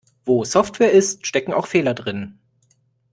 Wo 0.25 0.43
Software 0.45 0.89
ist, 0.93 1.27
stecken 1.27 1.53
auch 1.53 1.67
Fehler 1.67 1.93
drinnen. 1.93 2.39